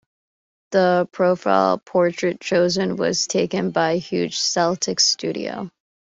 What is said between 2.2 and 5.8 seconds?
chosen was taken by Hugh Cecil's studio.